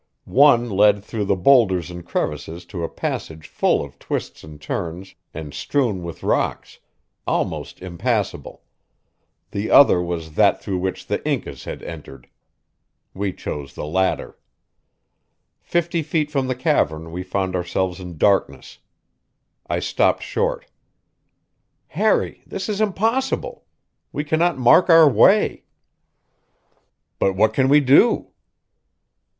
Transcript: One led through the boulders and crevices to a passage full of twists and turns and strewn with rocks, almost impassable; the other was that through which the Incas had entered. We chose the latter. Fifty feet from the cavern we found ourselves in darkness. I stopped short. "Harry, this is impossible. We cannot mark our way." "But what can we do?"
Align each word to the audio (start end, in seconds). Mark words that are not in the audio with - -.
One 0.25 0.67
led 0.67 1.03
through 1.03 1.25
the 1.25 1.35
boulders 1.35 1.91
and 1.91 2.03
crevices 2.03 2.65
to 2.73 2.83
a 2.83 2.89
passage 2.89 3.47
full 3.47 3.85
of 3.85 3.99
twists 3.99 4.43
and 4.43 4.59
turns 4.59 5.13
and 5.31 5.53
strewn 5.53 6.01
with 6.01 6.23
rocks, 6.23 6.79
almost 7.27 7.83
impassable; 7.83 8.63
the 9.51 9.69
other 9.69 10.01
was 10.01 10.33
that 10.33 10.59
through 10.59 10.79
which 10.79 11.05
the 11.05 11.23
Incas 11.23 11.65
had 11.65 11.83
entered. 11.83 12.27
We 13.13 13.31
chose 13.31 13.75
the 13.75 13.85
latter. 13.85 14.39
Fifty 15.59 16.01
feet 16.01 16.31
from 16.31 16.47
the 16.47 16.55
cavern 16.55 17.11
we 17.11 17.21
found 17.21 17.55
ourselves 17.55 17.99
in 17.99 18.17
darkness. 18.17 18.79
I 19.67 19.77
stopped 19.77 20.23
short. 20.23 20.65
"Harry, 21.89 22.41
this 22.47 22.67
is 22.69 22.81
impossible. 22.81 23.65
We 24.11 24.23
cannot 24.23 24.57
mark 24.57 24.89
our 24.89 25.07
way." 25.07 25.65
"But 27.19 27.35
what 27.35 27.53
can 27.53 27.69
we 27.69 27.79
do?" 27.81 28.29